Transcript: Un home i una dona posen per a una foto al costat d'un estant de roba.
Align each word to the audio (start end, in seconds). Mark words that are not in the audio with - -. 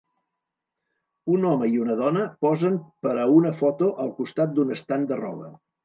Un 1.33 1.45
home 1.51 1.69
i 1.75 1.77
una 1.83 1.99
dona 2.01 2.27
posen 2.47 2.81
per 3.07 3.15
a 3.19 3.29
una 3.37 3.55
foto 3.63 3.95
al 4.07 4.15
costat 4.23 4.59
d'un 4.61 4.77
estant 4.81 5.11
de 5.15 5.25
roba. 5.27 5.57